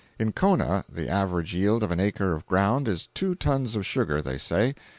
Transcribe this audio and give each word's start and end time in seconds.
In 0.17 0.31
Kona, 0.31 0.83
the 0.91 1.07
average 1.07 1.53
yield 1.53 1.83
of 1.83 1.91
an 1.91 1.99
acre 1.99 2.33
of 2.33 2.47
ground 2.47 2.87
is 2.87 3.09
two 3.13 3.35
tons 3.35 3.75
of 3.75 3.85
sugar, 3.85 4.19
they 4.19 4.39
say. 4.39 4.73